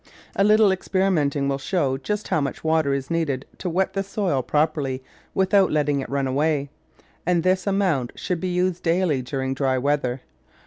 [0.35, 4.41] A little experimenting will show just how much water is needed to wet the soil
[4.41, 5.03] properly
[5.35, 6.71] with out letting it run away,
[7.23, 10.21] and this amount should be used daily during dry weather.